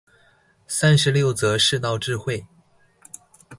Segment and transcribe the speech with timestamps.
[0.67, 2.43] 三十六則世道智慧